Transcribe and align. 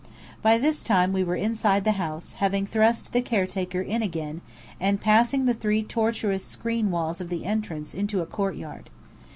By 0.41 0.57
this 0.57 0.81
time 0.81 1.13
we 1.13 1.23
were 1.23 1.35
inside 1.35 1.83
the 1.83 1.91
house, 1.91 2.31
having 2.39 2.65
thrust 2.65 3.13
the 3.13 3.21
caretaker 3.21 3.81
in 3.81 4.01
again, 4.01 4.41
and 4.79 4.99
passing 4.99 5.45
the 5.45 5.53
three 5.53 5.83
tortuous 5.83 6.43
screen 6.43 6.89
walls 6.89 7.21
of 7.21 7.29
the 7.29 7.45
entrance, 7.45 7.93
into 7.93 8.19
a 8.21 8.25
courtyard. 8.25 8.89